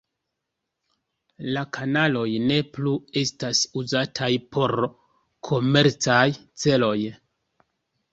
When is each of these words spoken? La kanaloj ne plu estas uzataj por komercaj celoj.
La 1.57 1.61
kanaloj 1.75 2.23
ne 2.51 2.57
plu 2.77 2.93
estas 3.21 3.61
uzataj 3.81 4.29
por 4.57 4.73
komercaj 5.51 6.23
celoj. 6.65 6.95